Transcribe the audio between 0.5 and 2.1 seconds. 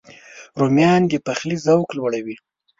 رومیان د پخلي ذوق